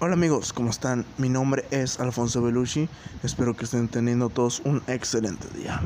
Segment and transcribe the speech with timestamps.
[0.00, 1.04] Hola amigos, ¿cómo están?
[1.16, 2.88] Mi nombre es Alfonso Belushi.
[3.24, 5.82] Espero que estén teniendo todos un excelente día.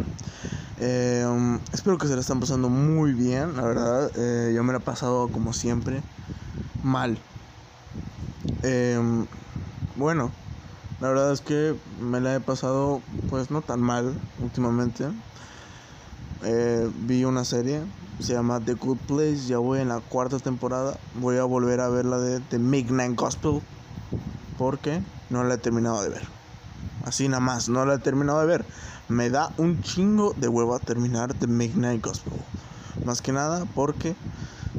[0.80, 4.10] Eh, um, espero que se la están pasando muy bien, la verdad.
[4.14, 6.02] Eh, yo me la he pasado como siempre
[6.82, 7.16] mal.
[8.62, 9.24] Eh, um,
[9.96, 10.30] bueno,
[11.00, 13.00] la verdad es que me la he pasado
[13.30, 15.06] pues no tan mal últimamente.
[17.06, 17.80] vi una serie,
[18.20, 20.98] se llama The Good Place, ya voy en la cuarta temporada.
[21.14, 23.62] Voy a volver a ver la de The Midnight Gospel
[24.62, 26.22] porque no la he terminado de ver.
[27.04, 28.64] Así nada más, no la he terminado de ver.
[29.08, 32.34] Me da un chingo de huevo a terminar The Midnight Gospel.
[33.02, 34.14] Más que nada porque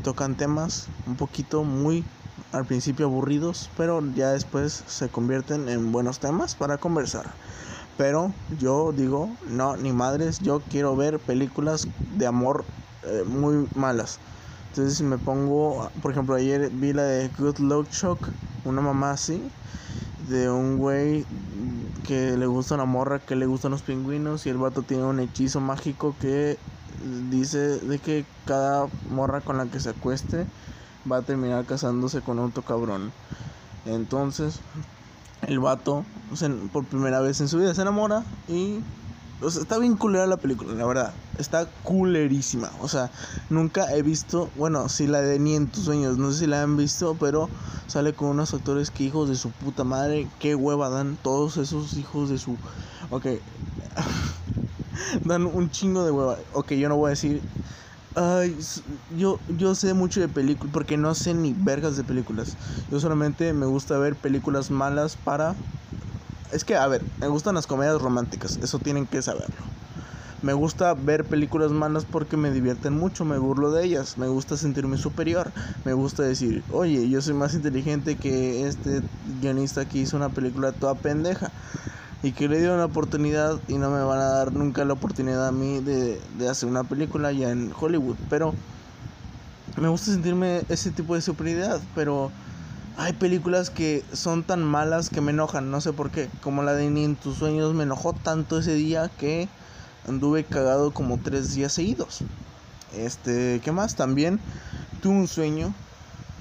[0.01, 2.05] tocan temas un poquito muy
[2.53, 7.33] al principio aburridos, pero ya después se convierten en buenos temas para conversar.
[7.97, 12.63] Pero yo digo, no, ni madres, yo quiero ver películas de amor
[13.03, 14.17] eh, muy malas.
[14.75, 18.27] Entonces me pongo, por ejemplo, ayer vi la de Good Luck Shock,
[18.65, 19.39] una mamá así,
[20.27, 21.27] de un güey
[22.07, 25.19] que le gusta una morra, que le gustan los pingüinos y el vato tiene un
[25.19, 26.57] hechizo mágico que
[27.29, 30.47] dice de que cada morra con la que se acueste
[31.09, 33.11] va a terminar casándose con otro cabrón.
[33.85, 34.59] Entonces,
[35.43, 36.03] el vato
[36.71, 38.79] por primera vez en su vida se enamora y
[39.39, 41.19] o sea, está bien culera la película, la verdad.
[41.35, 42.71] Está culerísima.
[42.79, 43.11] O sea,
[43.49, 44.51] nunca he visto.
[44.55, 46.17] Bueno, si la de Ni en tus sueños.
[46.17, 47.51] No sé si la han visto, pero
[47.87, 50.31] sale con unos actores que hijos de su puta madre.
[50.39, 52.61] Qué hueva dan todos esos hijos de su.
[53.09, 53.27] Ok.
[55.23, 56.37] dan un chingo de hueva.
[56.53, 57.47] Ok, yo no voy a decir.
[58.15, 58.59] Ay,
[59.09, 60.71] yo, yo sé mucho de películas.
[60.73, 62.57] Porque no sé ni vergas de películas.
[62.91, 65.65] Yo solamente me gusta ver películas malas para
[66.53, 69.55] es que, a ver, me gustan las comedias románticas, eso tienen que saberlo.
[70.41, 74.57] Me gusta ver películas malas porque me divierten mucho, me burlo de ellas, me gusta
[74.57, 75.51] sentirme superior,
[75.85, 79.01] me gusta decir, oye, yo soy más inteligente que este
[79.41, 81.49] guionista que hizo una película toda pendeja
[82.23, 85.47] y que le dio una oportunidad y no me van a dar nunca la oportunidad
[85.47, 88.17] a mí de, de hacer una película ya en Hollywood.
[88.29, 88.53] Pero
[89.79, 92.31] me gusta sentirme ese tipo de superioridad, pero
[92.97, 96.29] hay películas que son tan malas que me enojan, no sé por qué.
[96.41, 99.47] Como la de Ni en tus sueños me enojó tanto ese día que
[100.07, 102.19] anduve cagado como tres días seguidos.
[102.95, 103.95] Este, ¿qué más?
[103.95, 104.39] También
[105.01, 105.73] tuve un sueño,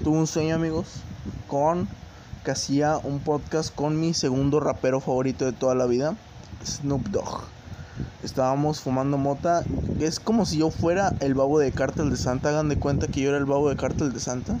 [0.03, 0.87] tuve un sueño amigos,
[1.47, 1.87] con
[2.43, 6.15] que hacía un podcast con mi segundo rapero favorito de toda la vida,
[6.65, 7.45] Snoop Dogg.
[8.23, 9.63] Estábamos fumando mota.
[9.99, 12.49] Es como si yo fuera el babo de Cártel de Santa.
[12.49, 14.57] Hagan de cuenta que yo era el babo de Cártel de Santa.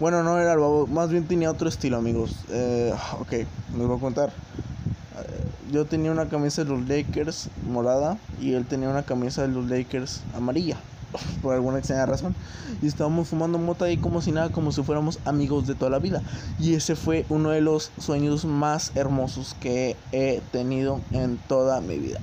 [0.00, 2.34] Bueno, no era el babo, más bien tenía otro estilo, amigos.
[2.48, 4.30] Eh, ok, les voy a contar.
[4.30, 9.48] Eh, yo tenía una camisa de los Lakers morada y él tenía una camisa de
[9.48, 10.76] los Lakers amarilla,
[11.42, 12.34] por alguna extraña razón.
[12.80, 15.98] Y estábamos fumando mota ahí como si nada, como si fuéramos amigos de toda la
[16.00, 16.22] vida.
[16.58, 21.98] Y ese fue uno de los sueños más hermosos que he tenido en toda mi
[21.98, 22.20] vida.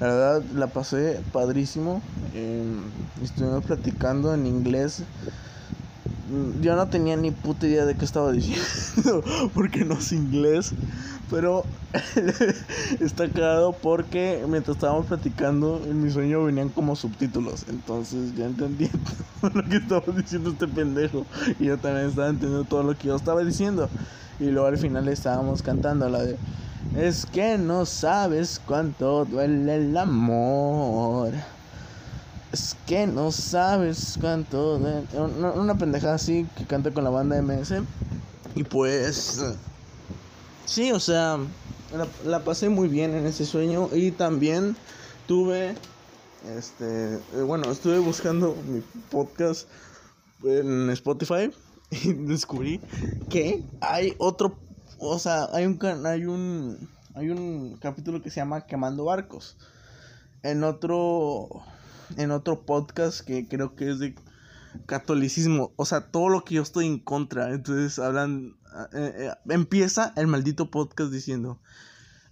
[0.00, 2.02] La verdad la pasé padrísimo.
[2.34, 2.64] Eh,
[3.22, 5.04] estuvimos platicando en inglés
[6.60, 9.22] yo no tenía ni puta idea de qué estaba diciendo,
[9.54, 10.72] porque no es inglés,
[11.30, 11.64] pero
[13.00, 18.88] está claro porque mientras estábamos platicando, en mi sueño venían como subtítulos, entonces ya entendí
[19.40, 21.26] todo lo que estaba diciendo este pendejo,
[21.58, 23.88] y yo también estaba entendiendo todo lo que yo estaba diciendo,
[24.40, 26.36] y luego al final estábamos cantando la de...
[26.96, 31.32] Es que no sabes cuánto duele el amor.
[32.52, 34.76] Es que no sabes cuánto.
[34.76, 37.82] Una, pendejada así que canta con la banda MS.
[38.54, 39.42] Y pues.
[40.66, 41.38] Sí, o sea.
[42.26, 43.88] La, pasé muy bien en ese sueño.
[43.94, 44.76] Y también
[45.26, 45.74] tuve.
[46.54, 47.14] Este.
[47.14, 49.66] Eh, bueno, estuve buscando mi podcast
[50.44, 51.50] en Spotify.
[52.04, 52.80] Y descubrí
[53.28, 54.58] que hay otro.
[54.98, 55.78] O sea, hay un.
[56.06, 56.88] Hay un.
[57.14, 59.56] Hay un capítulo que se llama Quemando Barcos.
[60.42, 61.62] En otro
[62.16, 64.14] en otro podcast que creo que es de
[64.86, 65.72] catolicismo.
[65.76, 67.50] O sea, todo lo que yo estoy en contra.
[67.50, 68.56] Entonces hablan.
[68.92, 71.60] Eh, eh, empieza el maldito podcast diciendo.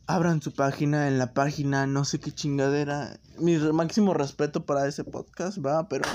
[0.06, 3.20] Abran su página, en la página, no sé qué chingadera.
[3.38, 6.08] Mi máximo respeto para ese podcast, va, pero.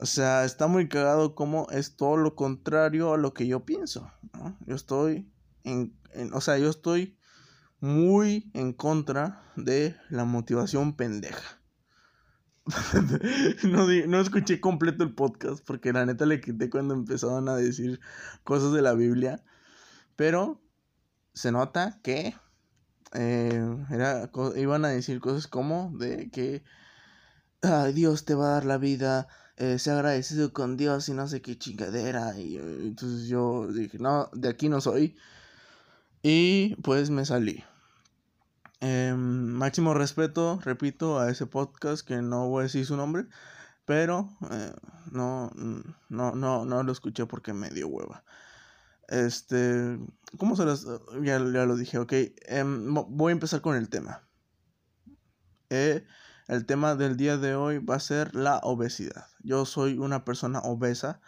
[0.00, 4.10] O sea, está muy cagado como es todo lo contrario a lo que yo pienso.
[4.66, 5.28] Yo estoy
[5.64, 5.92] en,
[6.32, 7.18] O sea, yo estoy
[7.80, 11.57] muy en contra de la motivación pendeja.
[13.64, 18.00] no, no escuché completo el podcast porque la neta le quité cuando empezaron a decir
[18.44, 19.42] cosas de la Biblia.
[20.16, 20.60] Pero
[21.34, 22.34] se nota que
[23.14, 26.62] eh, era, iban a decir cosas como de que
[27.94, 31.58] Dios te va a dar la vida eh, agradecido con Dios y no sé qué
[31.58, 32.38] chingadera.
[32.38, 35.16] Y eh, entonces yo dije, no, de aquí no soy.
[36.22, 37.64] Y pues me salí.
[38.80, 39.16] Em,
[39.52, 43.26] máximo respeto, repito, a ese podcast que no voy a decir su nombre.
[43.84, 44.72] Pero eh,
[45.12, 45.50] no,
[46.08, 48.24] no, no, no lo escuché porque me dio hueva.
[49.08, 49.98] Este,
[50.36, 50.84] ¿cómo se las...?
[51.22, 52.12] Ya, ya lo dije, ok.
[52.46, 54.28] Em, voy a empezar con el tema.
[55.70, 56.04] Eh,
[56.48, 59.26] el tema del día de hoy va a ser la obesidad.
[59.42, 61.20] Yo soy una persona obesa.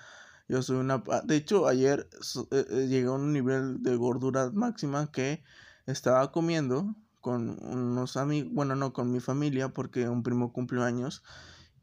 [0.48, 1.02] Yo soy una...
[1.10, 2.08] Ah, de hecho, ayer
[2.50, 5.42] eh, eh, llegué a un nivel de gordura máxima que
[5.86, 11.22] estaba comiendo con unos amigos, bueno, no con mi familia porque un primo cumplió años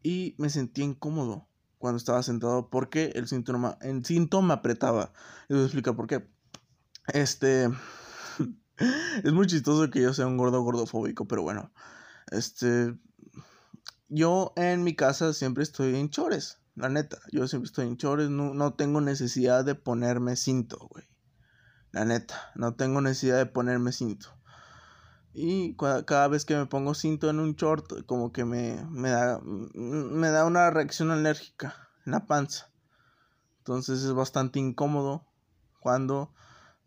[0.03, 1.47] y me sentí incómodo
[1.77, 5.13] cuando estaba sentado porque el síntoma, el síntoma apretaba.
[5.49, 6.27] Y voy a explicar por qué.
[7.13, 7.69] Este...
[9.23, 11.71] es muy chistoso que yo sea un gordo gordofóbico, pero bueno.
[12.31, 12.95] Este,
[14.09, 17.19] yo en mi casa siempre estoy en chores, la neta.
[17.31, 21.05] Yo siempre estoy en chores, no, tengo necesidad de ponerme cinto, güey.
[21.91, 24.36] La neta, no tengo necesidad de ponerme cinto.
[25.39, 29.39] Y cada, vez que me pongo cinto en un short, como que me, me, da,
[29.43, 31.75] me da una reacción alérgica
[32.07, 32.71] en la panza.
[33.59, 35.27] Entonces es bastante incómodo
[35.79, 36.33] cuando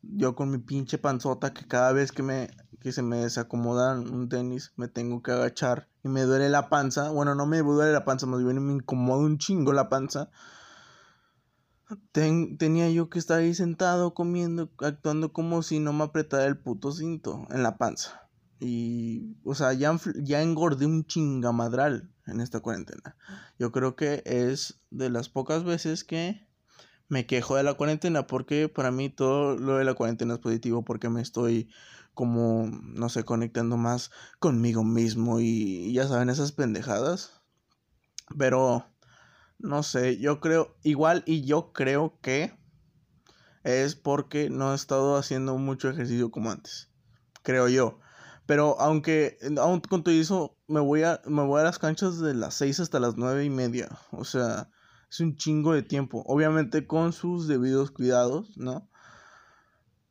[0.02, 2.50] yo con mi pinche panzota que cada vez que me
[2.80, 7.10] que se me desacomoda un tenis me tengo que agachar y me duele la panza.
[7.10, 10.28] Bueno, no me duele la panza, más bien me incomoda un chingo la panza.
[12.12, 16.90] tenía yo que estar ahí sentado comiendo, actuando como si no me apretara el puto
[16.90, 18.29] cinto en la panza.
[18.60, 23.16] Y, o sea, ya, ya engordé un chingamadral en esta cuarentena.
[23.58, 26.46] Yo creo que es de las pocas veces que
[27.08, 30.84] me quejo de la cuarentena porque para mí todo lo de la cuarentena es positivo
[30.84, 31.68] porque me estoy
[32.14, 37.40] como, no sé, conectando más conmigo mismo y ya saben, esas pendejadas.
[38.38, 38.86] Pero,
[39.58, 42.56] no sé, yo creo, igual y yo creo que
[43.64, 46.90] es porque no he estado haciendo mucho ejercicio como antes.
[47.42, 47.98] Creo yo.
[48.50, 52.34] Pero aunque, aún con todo eso, me voy a, me voy a las canchas de
[52.34, 53.88] las 6 hasta las nueve y media.
[54.10, 54.68] O sea,
[55.08, 56.24] es un chingo de tiempo.
[56.26, 58.88] Obviamente con sus debidos cuidados, ¿no?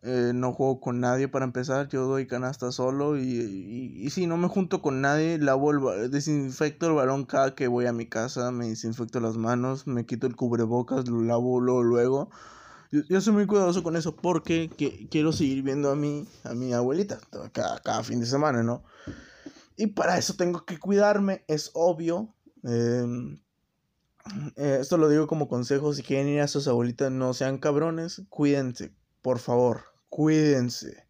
[0.04, 4.38] Eh, no juego con nadie para empezar, yo doy canasta solo y, y, si no
[4.38, 8.52] me junto con nadie, lavo el, desinfecto el balón cada que voy a mi casa,
[8.52, 11.84] me desinfecto las manos, me quito el cubrebocas, lo lavo luego.
[11.84, 12.30] luego.
[12.92, 14.70] Yo, soy muy cuidadoso con eso porque
[15.12, 17.20] quiero seguir viendo a mi, a mi abuelita
[17.54, 18.84] cada, cada fin de semana, ¿no?
[19.78, 22.34] Y para eso tengo que cuidarme, es obvio.
[22.64, 23.38] Eh,
[24.56, 28.24] eh, esto lo digo como consejo, si quieren ir a sus abuelitas, no sean cabrones,
[28.30, 31.08] cuídense, por favor, cuídense.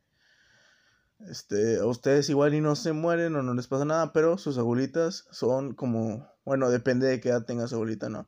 [1.27, 4.57] Este, a ustedes igual y no se mueren o no les pasa nada, pero sus
[4.57, 8.27] abuelitas son como, bueno, depende de qué edad tenga su abuelita, ¿no?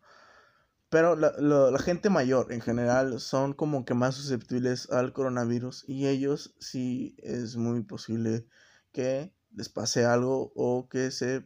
[0.92, 6.08] Pero la, la, gente mayor en general son como que más susceptibles al coronavirus y
[6.08, 8.46] ellos sí es muy posible
[8.92, 11.46] que les pase algo o que se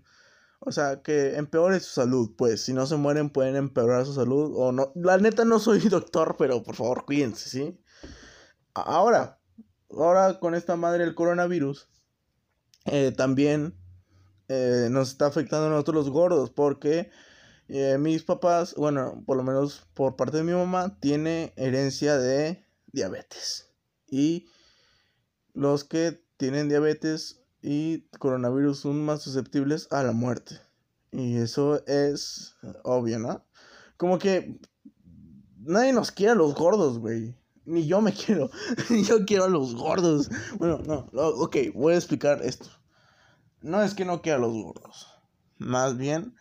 [0.68, 2.64] o sea, que empeore su salud, pues.
[2.64, 4.54] Si no se mueren, pueden empeorar su salud.
[4.56, 4.92] O no.
[4.96, 7.80] La neta no soy doctor, pero por favor, cuídense, ¿sí?
[8.74, 9.40] Ahora,
[9.92, 11.88] ahora con esta madre del coronavirus,
[12.86, 13.78] eh, también
[14.48, 16.50] eh, nos está afectando a nosotros los gordos.
[16.50, 17.12] Porque
[17.68, 22.64] eh, mis papás, bueno, por lo menos por parte de mi mamá, tiene herencia de
[22.92, 23.70] diabetes.
[24.08, 24.48] Y
[25.54, 30.60] los que tienen diabetes y coronavirus son más susceptibles a la muerte.
[31.12, 33.44] Y eso es obvio, ¿no?
[33.98, 34.60] Como que
[35.58, 37.36] nadie nos quiere a los gordos, güey.
[37.66, 38.52] Ni yo me quiero.
[39.08, 40.30] yo quiero a los gordos.
[40.58, 41.10] Bueno, no.
[41.14, 42.68] Ok, voy a explicar esto.
[43.62, 45.08] No es que no quiera a los gordos.
[45.58, 46.36] Más bien,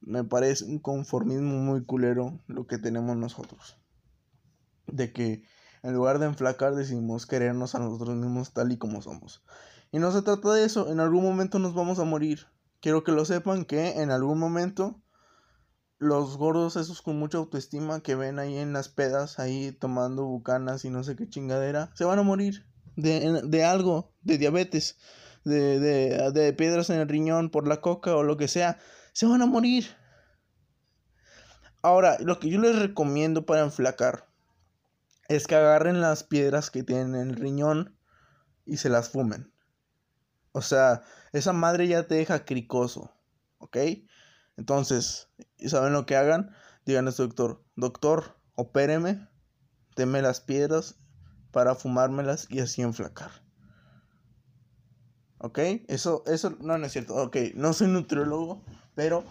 [0.00, 3.78] me parece un conformismo muy culero lo que tenemos nosotros.
[4.86, 5.42] De que
[5.82, 9.42] en lugar de enflacar decimos querernos a nosotros mismos tal y como somos.
[9.90, 12.46] Y no se trata de eso, en algún momento nos vamos a morir.
[12.80, 15.00] Quiero que lo sepan que en algún momento
[15.98, 20.84] los gordos esos con mucha autoestima que ven ahí en las pedas, ahí tomando bucanas
[20.84, 24.98] y no sé qué chingadera, se van a morir de, de algo, de diabetes,
[25.44, 28.78] de, de, de piedras en el riñón por la coca o lo que sea,
[29.18, 29.84] se van a morir.
[31.82, 34.28] Ahora, lo que yo les recomiendo para enflacar
[35.26, 37.98] es que agarren las piedras que tienen en el riñón
[38.64, 39.52] y se las fumen.
[40.52, 43.12] O sea, esa madre ya te deja cricoso,
[43.58, 43.78] ¿ok?
[44.56, 45.28] Entonces,
[45.66, 46.54] ¿saben lo que hagan?
[46.86, 49.28] Digan a su doctor, doctor, opéreme,
[49.96, 50.94] deme las piedras
[51.50, 53.47] para fumármelas y así enflacar.
[55.38, 55.58] ¿Ok?
[55.88, 57.14] Eso, eso no, no es cierto.
[57.16, 58.62] Ok, no soy nutriólogo,
[58.94, 59.24] pero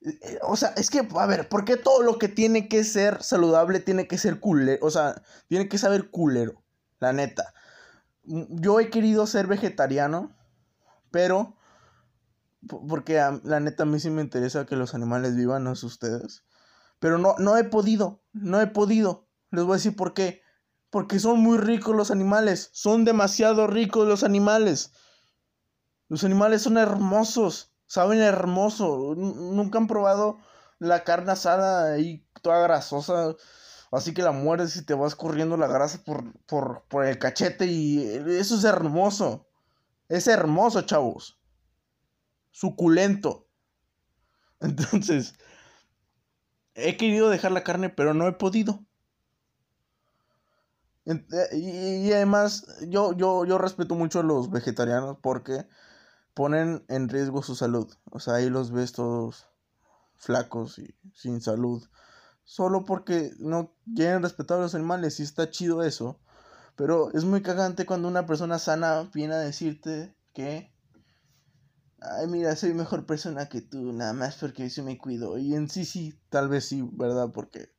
[0.00, 3.22] Eh, o sea, es que, a ver, ¿por qué todo lo que tiene que ser
[3.22, 4.84] saludable tiene que ser culero?
[4.86, 6.62] O sea, tiene que saber culero,
[7.00, 7.52] la neta.
[8.24, 10.36] Yo he querido ser vegetariano,
[11.10, 11.56] pero...
[12.88, 13.14] Porque
[13.44, 16.44] la neta a mí sí me interesa que los animales vivan, no es ustedes.
[16.98, 19.28] Pero no, no he podido, no he podido.
[19.50, 20.42] Les voy a decir por qué.
[20.90, 22.70] Porque son muy ricos los animales.
[22.72, 24.92] Son demasiado ricos los animales.
[26.08, 27.72] Los animales son hermosos.
[27.86, 29.14] Saben hermoso.
[29.16, 30.38] Nunca han probado
[30.78, 33.34] la carne asada ahí toda grasosa.
[33.90, 37.66] Así que la mueres y te vas corriendo la grasa por, por, por el cachete
[37.66, 39.48] y eso es hermoso.
[40.08, 41.40] Es hermoso, chavos.
[42.50, 43.48] Suculento.
[44.60, 45.34] Entonces,
[46.74, 48.84] he querido dejar la carne, pero no he podido.
[51.08, 55.66] Eh, y, además, yo, yo, yo respeto mucho a los vegetarianos porque
[56.34, 57.90] ponen en riesgo su salud.
[58.10, 59.46] O sea, ahí los ves todos
[60.16, 61.82] flacos y sin salud.
[62.44, 66.20] Solo porque no quieren respetar a los animales y está chido eso.
[66.76, 70.72] Pero es muy cagante cuando una persona sana viene a decirte que...
[72.00, 75.38] Ay, mira, soy mejor persona que tú, nada más porque yo me cuido.
[75.38, 77.30] Y en sí, sí, tal vez sí, ¿verdad?
[77.32, 77.72] Porque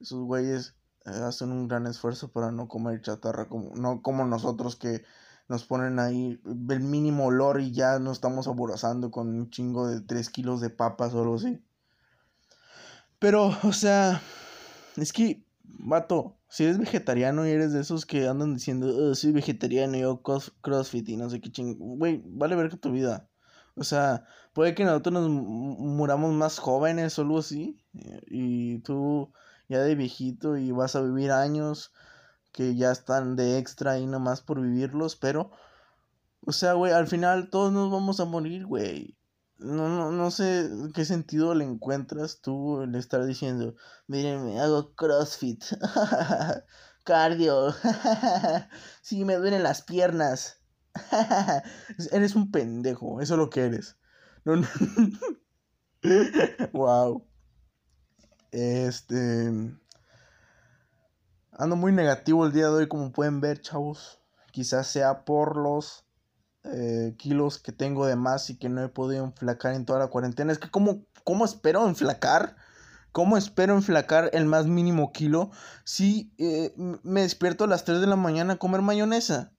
[0.00, 5.02] esos güeyes hacen un gran esfuerzo para no comer chatarra, como, no como nosotros que
[5.48, 10.00] nos ponen ahí el mínimo olor y ya nos estamos aborazando con un chingo de
[10.00, 11.60] 3 kilos de papas o algo así.
[13.18, 14.22] Pero, o sea,
[14.96, 19.96] es que, vato, si eres vegetariano y eres de esos que andan diciendo, soy vegetariano
[19.96, 23.28] y yo crossfit y no sé qué chingo, güey, vale ver que tu vida.
[23.74, 27.78] O sea, puede que nosotros nos muramos más jóvenes o algo así.
[28.26, 29.32] Y tú
[29.70, 31.92] ya de viejito y vas a vivir años
[32.52, 35.52] que ya están de extra ahí nomás por vivirlos, pero,
[36.44, 39.16] o sea, güey, al final todos nos vamos a morir, güey.
[39.58, 43.76] No, no, no sé qué sentido le encuentras tú el estar diciendo,
[44.08, 45.62] miren, hago CrossFit,
[47.04, 47.72] cardio,
[49.02, 50.56] sí, me duelen las piernas.
[52.10, 53.96] eres un pendejo, eso es lo que eres.
[56.72, 57.29] Wow.
[58.50, 59.52] Este.
[61.52, 64.18] Ando muy negativo el día de hoy, como pueden ver, chavos.
[64.52, 66.04] Quizás sea por los
[66.64, 70.08] eh, kilos que tengo de más y que no he podido enflacar en toda la
[70.08, 70.52] cuarentena.
[70.52, 72.56] Es que, ¿cómo, cómo espero enflacar?
[73.12, 75.50] ¿Cómo espero enflacar el más mínimo kilo
[75.84, 79.52] si eh, me despierto a las 3 de la mañana a comer mayonesa?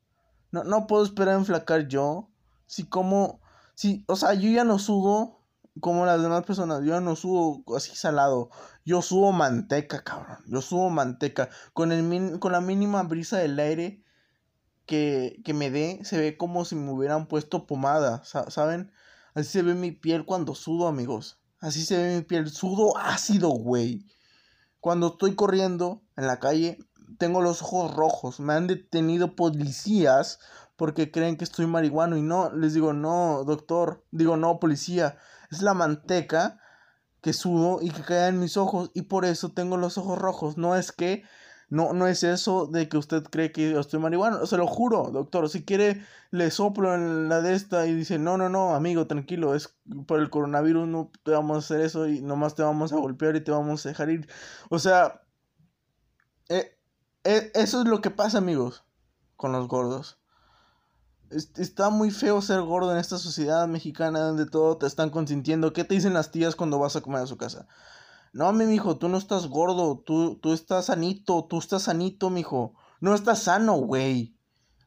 [0.52, 2.30] No, no puedo esperar enflacar yo.
[2.66, 3.42] Si como,
[3.76, 5.41] si, o sea, yo ya no sudo
[5.80, 6.84] como las demás personas.
[6.84, 8.50] Yo no sudo así salado.
[8.86, 10.40] Yo subo manteca, cabrón.
[10.48, 11.50] Yo subo manteca.
[11.74, 14.04] Con, el con la mínima brisa del aire
[14.86, 18.92] que, que me dé, se ve como si me hubieran puesto pomada, ¿saben?
[19.34, 21.40] Así se ve mi piel cuando sudo, amigos.
[21.60, 22.50] Así se ve mi piel.
[22.50, 24.06] Sudo ácido, güey.
[24.80, 26.80] Cuando estoy corriendo en la calle,
[27.18, 28.40] tengo los ojos rojos.
[28.40, 30.40] Me han detenido policías
[30.76, 32.18] porque creen que estoy marihuano.
[32.18, 34.04] Y no, les digo, no, doctor.
[34.12, 35.18] Digo, no, policía.
[35.52, 36.60] Es la manteca
[37.22, 40.58] que sudo y que cae en mis ojos y por eso tengo los ojos rojos.
[40.58, 41.24] No es que,
[41.70, 44.46] no, no es eso de que usted cree que yo estoy marihuana.
[44.46, 45.50] Se lo juro, doctor.
[45.50, 49.56] Si quiere, le soplo en la de esta y dice, no, no, no, amigo, tranquilo,
[49.56, 49.76] es
[50.08, 53.36] por el coronavirus, no te vamos a hacer eso y nomás te vamos a golpear
[53.36, 54.28] y te vamos a dejar ir.
[54.70, 55.22] O sea,
[56.50, 56.78] eh,
[57.24, 58.84] eh, eso es lo que pasa, amigos,
[59.36, 60.21] con los gordos.
[61.32, 65.74] Está muy feo ser gordo en esta sociedad mexicana donde todo te están consintiendo.
[65.74, 67.68] ¿Qué te dicen las tías cuando vas a comer a su casa?
[68.34, 72.74] No, mi mijo, tú no estás gordo, tú, tú estás sanito, tú estás sanito, mijo.
[73.00, 74.38] No estás sano, güey.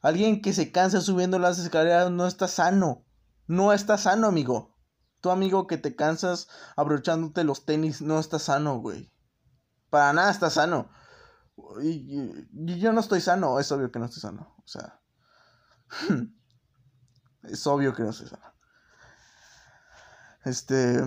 [0.03, 3.05] Alguien que se cansa subiendo las escaleras no está sano.
[3.47, 4.77] No está sano, amigo.
[5.21, 9.11] Tu amigo que te cansas abrochándote los tenis no está sano, güey.
[9.89, 10.91] Para nada está sano.
[11.83, 14.55] Y, yo no estoy sano, es obvio que no estoy sano.
[14.59, 15.01] O sea,
[17.45, 18.43] es obvio que no se sabe.
[20.45, 21.01] Este.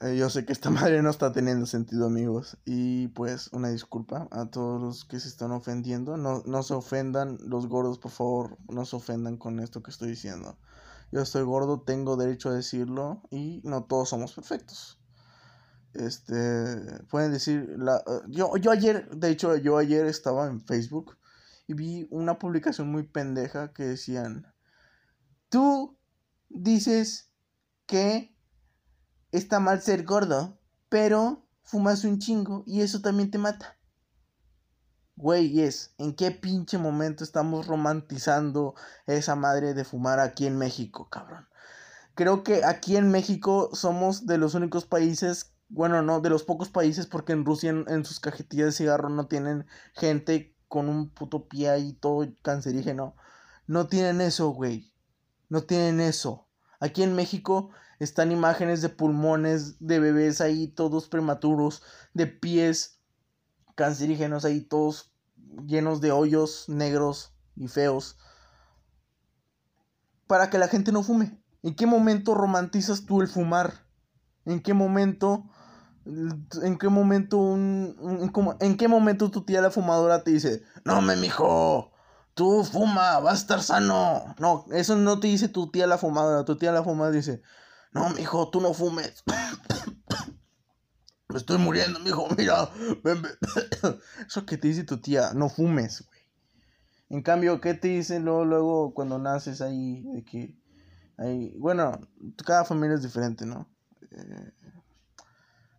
[0.00, 2.58] Eh, yo sé que esta madre no está teniendo sentido, amigos.
[2.64, 6.16] Y pues, una disculpa a todos los que se están ofendiendo.
[6.16, 10.10] No, no se ofendan, los gordos, por favor, no se ofendan con esto que estoy
[10.10, 10.58] diciendo.
[11.12, 13.22] Yo estoy gordo, tengo derecho a decirlo.
[13.30, 14.98] Y no todos somos perfectos.
[15.94, 17.02] Este.
[17.10, 17.74] Pueden decir.
[17.78, 21.16] La, yo, yo ayer, de hecho, yo ayer estaba en Facebook
[21.66, 24.52] y vi una publicación muy pendeja que decían,
[25.48, 25.98] tú
[26.48, 27.30] dices
[27.86, 28.34] que
[29.32, 33.76] está mal ser gordo, pero fumas un chingo y eso también te mata.
[35.16, 38.74] Güey, es, ¿en qué pinche momento estamos romantizando
[39.06, 41.46] esa madre de fumar aquí en México, cabrón?
[42.14, 46.68] Creo que aquí en México somos de los únicos países, bueno, no, de los pocos
[46.68, 51.46] países, porque en Rusia en, sus cajetillas de cigarro no tienen gente con un puto
[51.46, 53.14] pie ahí todo cancerígeno.
[53.68, 54.92] No tienen eso, güey.
[55.48, 56.48] No tienen eso.
[56.80, 62.98] Aquí en México están imágenes de pulmones de bebés ahí todos prematuros, de pies
[63.76, 65.12] cancerígenos ahí todos
[65.64, 68.18] llenos de hoyos negros y feos.
[70.26, 71.40] Para que la gente no fume.
[71.62, 73.86] ¿En qué momento romantizas tú el fumar?
[74.44, 75.48] ¿En qué momento
[76.06, 78.30] en qué momento un,
[78.60, 81.92] en, qué momento tu tía la fumadora te dice, "No me mijo,
[82.34, 86.44] tú fuma, vas a estar sano." No, eso no te dice tu tía la fumadora,
[86.44, 87.42] tu tía la fumadora dice,
[87.92, 89.24] "No, mijo, tú no fumes."
[91.28, 92.68] Me estoy muriendo, mijo, mira.
[94.28, 96.20] Eso que te dice tu tía, no fumes, güey.
[97.08, 100.56] En cambio, ¿qué te dicen luego, luego cuando naces ahí de que
[101.56, 102.00] bueno,
[102.44, 103.68] cada familia es diferente, ¿no?
[104.10, 104.52] Eh,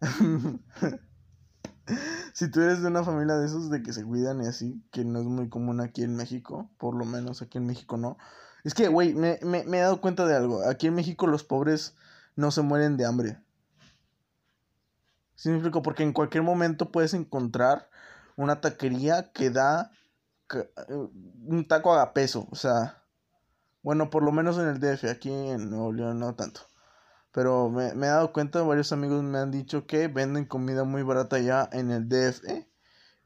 [2.34, 5.06] si tú eres de una familia de esos de que se cuidan y así, que
[5.06, 8.18] no es muy común aquí en México, por lo menos aquí en México no.
[8.64, 10.68] Es que, güey, me, me, he dado cuenta de algo.
[10.68, 11.96] Aquí en México los pobres
[12.36, 13.40] no se mueren de hambre.
[15.36, 15.82] ¿Sí me explico?
[15.84, 17.90] Porque en cualquier momento puedes encontrar
[18.36, 19.92] una taquería que da
[20.54, 20.68] eh,
[21.46, 22.48] un taco a peso.
[22.50, 23.04] O sea,
[23.84, 26.62] bueno, por lo menos en el DF, aquí en Nuevo León no tanto.
[27.36, 31.38] Pero me, he dado cuenta, varios amigos me han dicho que venden comida muy barata
[31.38, 32.66] ya en el DF.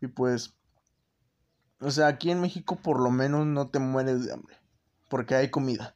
[0.01, 0.55] Y pues,
[1.79, 4.57] o sea, aquí en México por lo menos no te mueres de hambre.
[5.09, 5.95] Porque hay comida.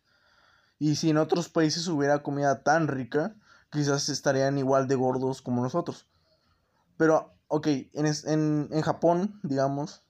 [0.78, 3.36] Y si en otros países hubiera comida tan rica,
[3.72, 6.08] quizás estarían igual de gordos como nosotros.
[6.98, 10.04] Pero, ok, en, en, en Japón, digamos,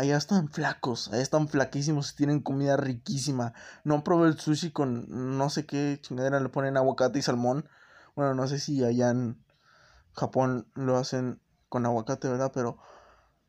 [0.00, 3.52] Allá están flacos, allá están flaquísimos, tienen comida riquísima.
[3.84, 5.04] No probé el sushi con
[5.36, 7.68] no sé qué chingadera le ponen aguacate y salmón.
[8.16, 9.44] Bueno, no sé si allá en
[10.14, 11.38] Japón lo hacen
[11.68, 12.50] con aguacate, ¿verdad?
[12.54, 12.78] Pero,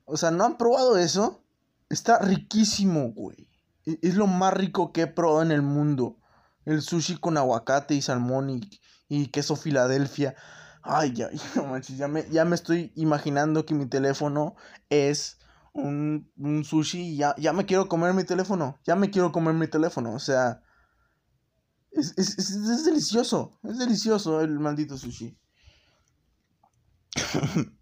[0.04, 1.42] o sea, ¿no han probado eso?
[1.88, 3.48] Está riquísimo, güey.
[3.86, 6.18] E-, es lo más rico que he probado en el mundo.
[6.66, 8.70] El sushi con aguacate y salmón y,
[9.08, 10.36] y queso Filadelfia.
[10.82, 11.30] Ay, ya,
[11.96, 14.58] ya, me, ya me estoy imaginando que mi teléfono
[14.90, 15.38] es
[15.74, 18.80] un, un sushi y ya, ya me quiero comer mi teléfono.
[18.84, 20.14] Ya me quiero comer mi teléfono.
[20.14, 20.62] O sea,
[21.92, 23.60] es, es, es, delicioso.
[23.64, 25.38] Es delicioso el maldito sushi.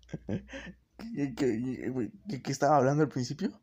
[1.15, 3.61] ¿Qué, qué, estaba hablando al principio?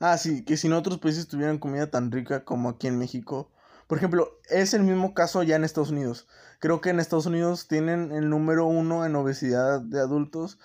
[0.00, 3.52] Ah, sí, que si en otros países tuvieran comida tan rica como aquí en México.
[3.88, 6.28] Por ejemplo, es el mismo caso allá en Estados Unidos.
[6.60, 10.58] Creo que en Estados Unidos tienen el número uno en obesidad de adultos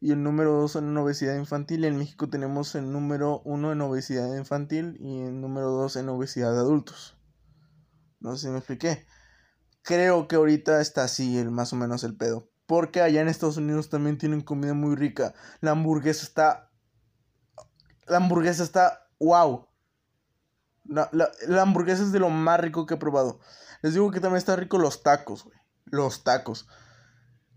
[0.00, 1.84] y el número 2 en obesidad infantil.
[1.84, 6.52] En México tenemos el número 1 en obesidad infantil y el número 2 en obesidad
[6.52, 7.18] de adultos.
[8.18, 9.06] No sé si me expliqué.
[9.82, 12.50] Creo que ahorita está así el, más o menos el pedo.
[12.66, 15.34] Porque allá en Estados Unidos también tienen comida muy rica.
[15.60, 16.70] La hamburguesa está...
[18.06, 19.06] La hamburguesa está...
[19.18, 19.68] ¡Wow!
[20.84, 23.40] La, la hamburguesa es de lo más rico que he probado.
[23.82, 25.58] Les digo que también está rico los tacos, güey.
[25.84, 26.68] Los tacos.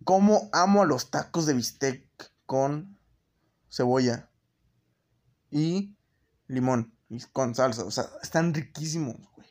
[0.03, 2.99] Cómo amo a los tacos de bistec con
[3.67, 4.29] cebolla
[5.49, 5.97] y
[6.45, 7.83] limón y con salsa.
[7.83, 9.47] O sea, están riquísimos, güey.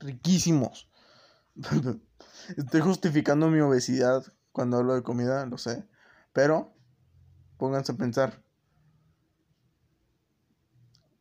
[0.00, 0.90] Riquísimos.
[2.56, 5.88] Estoy justificando mi obesidad cuando hablo de comida, lo sé.
[6.32, 6.74] Pero
[7.56, 8.42] pónganse a pensar.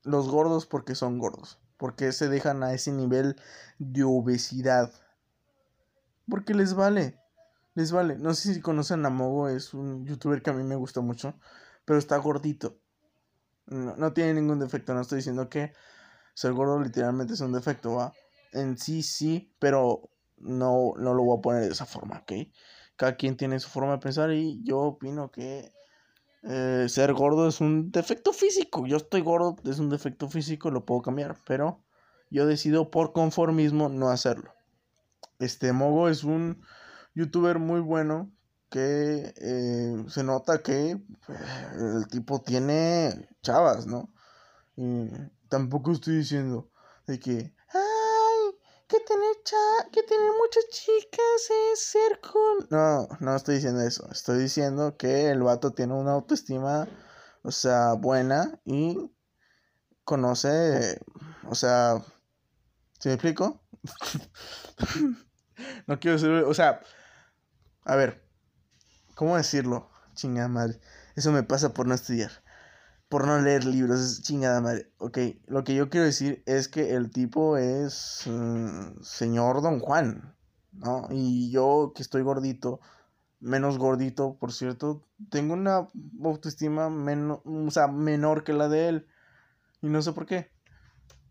[0.01, 1.61] Los gordos porque son gordos.
[1.77, 3.39] Porque se dejan a ese nivel
[3.77, 4.91] de obesidad.
[6.27, 7.19] Porque les vale.
[7.79, 8.17] Les vale.
[8.17, 11.35] No sé si conocen a Mogo, es un youtuber que a mí me gusta mucho,
[11.85, 12.77] pero está gordito.
[13.67, 15.71] No, tiene ningún defecto, no estoy diciendo que
[16.33, 18.11] ser gordo literalmente es un defecto, ¿va?
[18.51, 22.49] En sí, sí, pero no, no lo voy a poner de esa forma, ¿ok?
[22.97, 25.71] Cada quien tiene su forma de pensar y yo opino que
[26.43, 28.87] eh, ser gordo es un defecto físico.
[28.87, 31.81] Yo estoy gordo, es un defecto físico, lo puedo cambiar, pero
[32.29, 34.53] yo decido por conformismo no hacerlo.
[35.37, 36.61] Este Mogo es un
[37.19, 38.32] youtuber muy bueno
[38.69, 40.99] que eh, se nota que eh,
[41.97, 44.13] el tipo tiene chavas, ¿no?
[44.77, 45.10] Y
[45.49, 46.71] tampoco estoy diciendo
[47.08, 52.67] de que, ay, que tener, cha que tener muchas chicas es ser con...
[52.69, 54.08] No, no estoy diciendo eso.
[54.12, 56.88] Estoy diciendo que el vato tiene una autoestima,
[57.43, 59.12] o sea, buena y
[60.05, 61.01] conoce,
[61.49, 62.01] o sea,
[62.99, 63.62] ¿se me explico?
[65.88, 66.79] no quiero decir, o sea,
[67.83, 68.23] a ver,
[69.15, 69.89] ¿cómo decirlo?
[70.13, 70.79] Chingada madre.
[71.15, 72.31] Eso me pasa por no estudiar.
[73.09, 74.91] Por no leer libros, chingada madre.
[74.97, 80.35] Ok, lo que yo quiero decir es que el tipo es mm, señor Don Juan.
[80.73, 81.07] ¿no?
[81.09, 82.79] Y yo que estoy gordito,
[83.39, 85.87] menos gordito, por cierto, tengo una
[86.23, 89.07] autoestima menos, o sea, menor que la de él.
[89.81, 90.51] Y no sé por qué.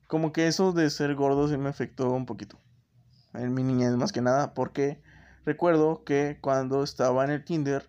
[0.09, 2.59] Como que eso de ser gordo sí me afectó un poquito.
[3.35, 5.03] En mi niñez más que nada, porque
[5.45, 7.87] recuerdo que cuando estaba en el kinder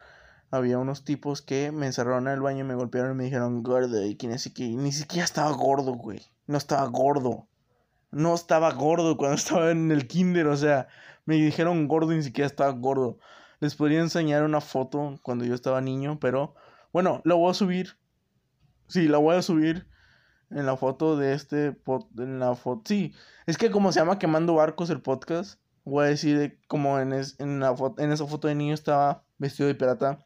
[0.52, 3.64] había unos tipos que me encerraron en el baño y me golpearon y me dijeron
[3.64, 4.04] gordo.
[4.06, 6.22] Y que ni siquiera, ni siquiera estaba gordo, güey.
[6.48, 7.48] No estaba gordo.
[8.12, 10.48] No estaba gordo cuando estaba en el kinder.
[10.48, 10.88] O sea,
[11.26, 13.20] me dijeron gordo y ni siquiera estaba gordo.
[13.60, 16.56] Les podría enseñar una foto cuando yo estaba niño, pero
[16.92, 17.98] bueno, la voy a subir.
[18.88, 19.88] Sí, la voy a subir
[20.50, 21.78] en la foto de este
[22.18, 22.84] en la foto.
[22.86, 23.14] Sí,
[23.46, 27.60] es que como se llama Quemando Barcos el podcast, voy a decir como en, en,
[27.60, 30.25] la en esa foto de niño estaba vestido de pirata.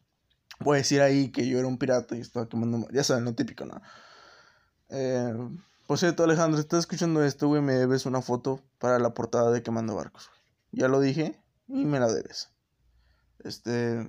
[0.59, 2.87] Voy a decir ahí que yo era un pirata y estaba quemando.
[2.91, 3.81] Ya saben, lo típico, ¿no?
[4.89, 5.33] Eh,
[5.87, 9.51] por cierto, Alejandro, si estás escuchando esto, güey, me debes una foto para la portada
[9.51, 10.29] de Quemando Barcos.
[10.71, 12.49] Ya lo dije y me la debes.
[13.39, 14.07] Este.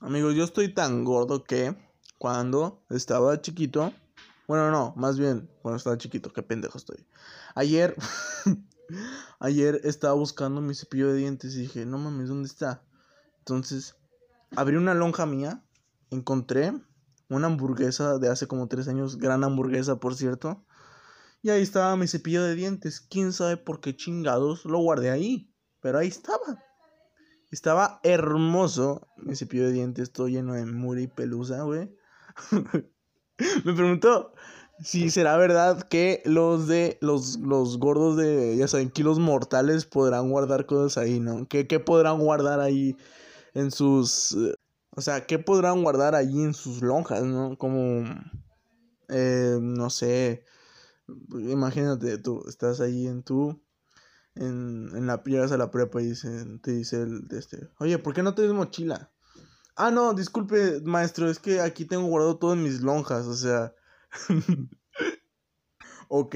[0.00, 1.74] Amigos, yo estoy tan gordo que
[2.18, 3.92] cuando estaba chiquito.
[4.46, 7.06] Bueno, no, más bien cuando estaba chiquito, qué pendejo estoy.
[7.54, 7.96] Ayer.
[9.38, 12.82] ayer estaba buscando mi cepillo de dientes y dije, no mames, ¿dónde está?
[13.38, 13.96] Entonces,
[14.56, 15.62] abrí una lonja mía,
[16.10, 16.72] encontré
[17.28, 20.64] una hamburguesa de hace como tres años, gran hamburguesa por cierto.
[21.42, 23.00] Y ahí estaba mi cepillo de dientes.
[23.00, 25.52] Quién sabe por qué chingados lo guardé ahí.
[25.80, 26.64] Pero ahí estaba.
[27.50, 31.94] Estaba hermoso mi cepillo de dientes, todo lleno de mura y pelusa, güey.
[33.64, 34.34] Me preguntó
[34.80, 40.30] si será verdad que los de los, los gordos de, ya saben, kilos mortales podrán
[40.30, 41.46] guardar cosas ahí, ¿no?
[41.48, 42.96] ¿Qué, qué podrán guardar ahí
[43.54, 44.32] en sus...
[44.32, 44.54] Eh,
[44.96, 47.56] o sea, ¿qué podrán guardar allí en sus lonjas, no?
[47.58, 48.04] Como...
[49.08, 50.44] Eh, no sé.
[51.30, 53.60] Imagínate, tú estás ahí en tu...
[54.34, 58.14] En, en la llegas a la prepa y dicen, te dice el este, oye, ¿por
[58.14, 59.10] qué no tienes mochila?
[59.74, 63.74] Ah, no, disculpe, maestro, es que aquí tengo guardado todo en mis lonjas, o sea.
[66.08, 66.34] ok,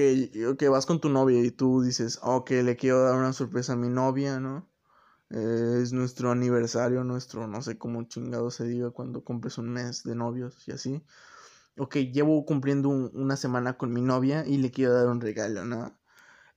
[0.49, 3.75] ok, vas con tu novia y tú dices, ok, le quiero dar una sorpresa a
[3.75, 4.69] mi novia, ¿no?
[5.31, 10.03] Eh, es nuestro aniversario, nuestro, no sé cómo chingado se diga cuando cumples un mes
[10.03, 11.03] de novios y así.
[11.77, 15.99] Ok, llevo cumpliendo una semana con mi novia y le quiero dar un regalo, ¿no?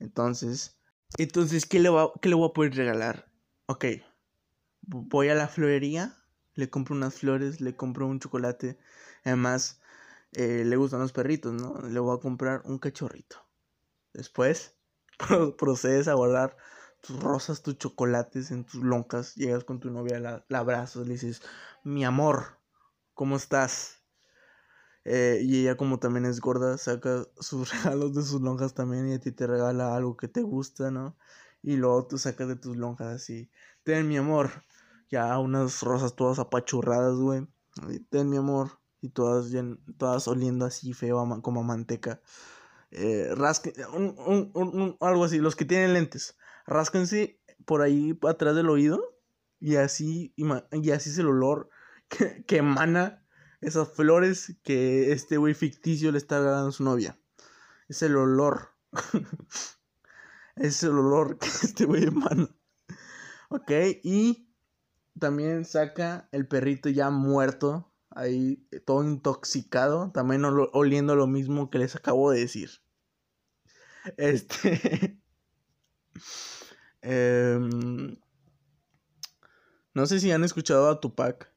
[0.01, 0.79] Entonces,
[1.19, 3.33] entonces, ¿qué le, va, qué le voy a poder regalar?
[3.67, 3.87] Ok,
[4.83, 6.17] voy a la florería,
[6.55, 8.79] le compro unas flores, le compro un chocolate.
[9.25, 9.81] Además,
[10.37, 11.81] eh, le gustan los perritos, ¿no?
[11.89, 13.39] Le voy a comprar un cachorrito.
[14.13, 14.77] Después,
[15.59, 16.57] procedes a guardar
[17.01, 21.15] tus rosas, tus chocolates en tus loncas, llegas con tu novia, la, la abrazas, le
[21.15, 21.43] dices,
[21.85, 22.61] mi amor,
[23.15, 24.05] ¿cómo estás?
[25.05, 29.15] Eh, y ella como también es gorda, saca sus regalos de sus lonjas también y
[29.15, 31.17] a ti te regala algo que te gusta, ¿no?
[31.63, 33.51] Y luego tú sacas de tus lonjas así,
[33.85, 34.51] ten mi amor,
[35.11, 37.47] ya unas rosas todas apachurradas, güey.
[38.11, 39.53] Ten mi amor, y todas,
[39.99, 42.21] todas oliendo así feo como manteca.
[42.91, 43.73] Eh, rasque,
[45.01, 49.01] algo así, los que tienen lentes rásquense por ahí atrás del oído
[49.59, 51.71] y así, y así es el olor
[52.09, 53.25] que, que emana
[53.61, 57.19] esas flores que este güey ficticio le está regalando a su novia.
[57.89, 58.75] Es el olor.
[60.57, 62.49] es el olor que este güey emana.
[63.49, 63.71] Ok,
[64.03, 64.53] y
[65.19, 71.95] también saca el perrito ya muerto, ahí todo intoxicado, también oliendo lo mismo que les
[71.95, 72.71] acabo de decir.
[74.17, 75.19] Este.
[77.03, 78.17] Em,
[79.95, 81.53] no sé si han escuchado a Tupac.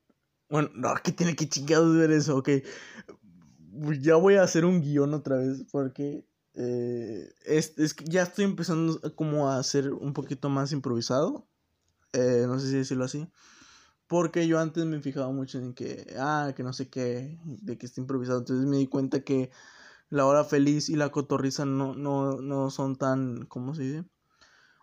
[0.47, 2.49] Bueno, no, que tiene que chingados ver eso, ok.
[3.99, 8.99] Ya voy a hacer un guion otra vez porque eh, es, que ya estoy empezando
[9.15, 11.47] como a ser un poquito más improvisado.
[12.13, 13.27] Eh, no sé si decirlo así.
[14.09, 17.85] Porque yo antes me fijaba mucho en que, ah, que no sé qué, de que
[17.85, 18.39] está improvisado.
[18.39, 19.51] Entonces me di cuenta que
[20.09, 24.05] la hora feliz y la cotorriza no, no, no son tan, ¿cómo se dice?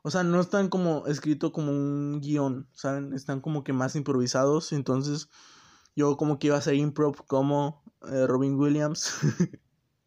[0.02, 3.12] O sea, no están como escrito como un guion, ¿saben?
[3.14, 4.72] Están como que más improvisados.
[4.72, 5.28] Entonces,
[5.96, 9.12] yo como que iba a hacer improv como eh, Robin Williams.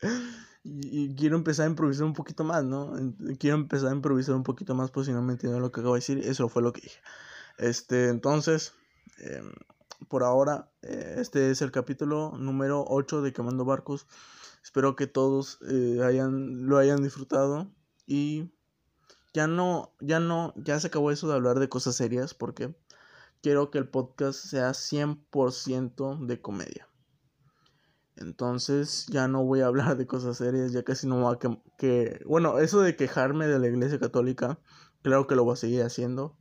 [0.63, 2.93] y, quiero empezar a improvisar un poquito más, ¿no?
[3.37, 5.95] Quiero empezar a improvisar un poquito más, por si no me entienden lo que acabo
[5.95, 6.19] de decir.
[6.19, 7.01] Eso fue lo que dije.
[7.57, 8.73] Este, entonces,
[9.19, 9.51] em,
[10.07, 14.07] por ahora, eh, este es el capítulo número 8 de Quemando Barcos.
[14.63, 17.71] Espero que todos eh, hayan, lo hayan disfrutado.
[18.05, 18.51] Y
[19.33, 22.75] ya no, ya no, ya se acabó eso de hablar de cosas serias porque
[23.41, 26.87] quiero que el podcast sea 100% de comedia.
[28.15, 31.57] Entonces ya no voy a hablar de cosas serias, ya casi no va a que,
[31.77, 34.59] que, bueno, eso de quejarme de la iglesia católica
[35.01, 36.37] Claro que lo voy a seguir haciendo.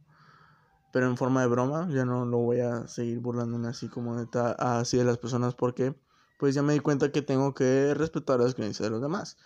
[0.92, 1.88] Pero en forma de broma.
[1.90, 4.26] Ya no lo voy a seguir burlándome así como de
[4.58, 5.54] así de las personas.
[5.54, 5.94] Porque
[6.38, 9.36] pues ya me di cuenta que tengo que respetar las creencias de los demás.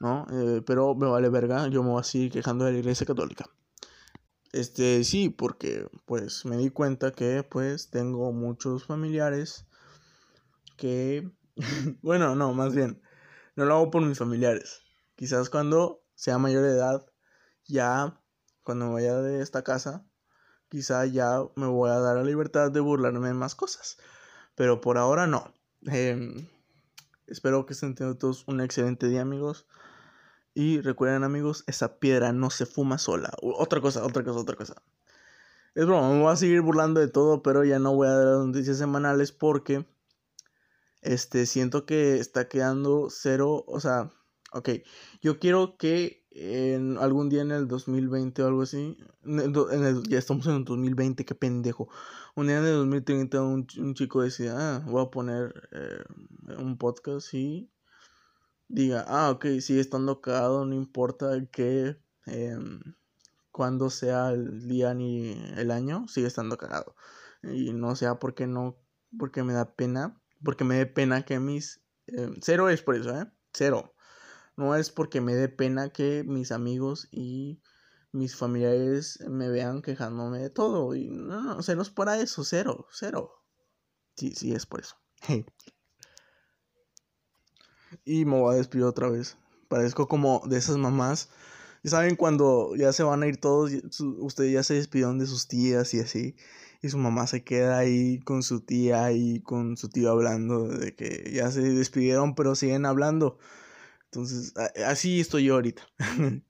[0.00, 0.26] ¿No?
[0.30, 1.68] Eh, pero me vale verga.
[1.68, 3.46] Yo me voy a seguir quejando de la iglesia católica.
[4.52, 9.66] Este, sí, porque pues me di cuenta que pues tengo muchos familiares
[10.78, 11.30] que,
[12.02, 13.02] bueno, no, más bien,
[13.54, 14.80] no lo hago por mis familiares.
[15.14, 17.04] Quizás cuando sea mayor de edad,
[17.66, 18.18] ya,
[18.62, 20.05] cuando me vaya de esta casa,
[20.76, 23.96] quizá ya me voy a dar la libertad de burlarme de más cosas.
[24.54, 25.54] Pero por ahora no.
[25.86, 26.46] Em,
[27.26, 29.66] espero que estén teniendo todos un excelente día, amigos.
[30.52, 33.32] Y recuerden amigos, esa piedra no se fuma sola.
[33.40, 34.82] Otra cosa, otra cosa, otra cosa.
[35.74, 38.46] Es broma, me voy a seguir burlando de todo, pero ya no voy a dar
[38.46, 39.86] noticias semanales porque
[41.00, 44.10] este siento que está quedando cero, o sea,
[44.56, 44.70] ok,
[45.22, 48.96] yo quiero que en algún día en el 2020 o algo así,
[50.08, 51.88] ya estamos en el 2020, qué pendejo.
[52.34, 56.04] Un día en el 2030 un, un chico decía, ah, voy a poner eh,
[56.58, 57.70] un podcast y
[58.68, 62.80] diga, ah, ok, sigue estando cagado, no importa que em,
[63.50, 66.94] cuando sea el día ni el año, sigue estando cagado.
[67.42, 68.76] Y no sea porque no,
[69.18, 71.80] porque me da pena, porque me dé pena que mis...
[72.08, 73.26] Em, cero es por eso, ¿eh?
[73.52, 73.95] Cero.
[74.56, 77.60] No es porque me dé pena que mis amigos y
[78.12, 80.94] mis familiares me vean quejándome de todo.
[80.94, 83.42] Y no, no, cero es para eso, cero, cero.
[84.16, 84.96] Sí, sí, es por eso.
[88.04, 89.36] Y me voy a despedir otra vez.
[89.68, 91.30] Parezco como de esas mamás.
[91.84, 93.70] Saben cuando ya se van a ir todos,
[94.18, 96.34] ustedes ya se despidieron de sus tías y así.
[96.82, 100.94] Y su mamá se queda ahí con su tía y con su tío hablando de
[100.94, 103.38] que ya se despidieron, pero siguen hablando.
[104.06, 104.54] Entonces,
[104.86, 105.82] así estoy yo ahorita.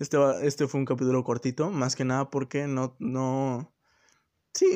[0.00, 3.72] Este, este fue un capítulo cortito, más que nada porque no, no,
[4.52, 4.66] sí,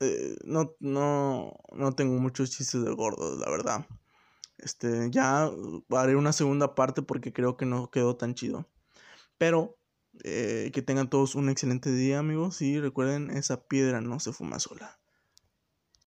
[0.00, 3.86] eh, no, no, no tengo muchos chistes de gordos, la verdad.
[4.58, 5.50] Este, ya
[5.90, 8.68] haré una segunda parte porque creo que no quedó tan chido.
[9.38, 9.78] Pero
[10.22, 12.62] eh, que tengan todos un excelente día, amigos.
[12.62, 15.00] Y recuerden, esa piedra no se fuma sola.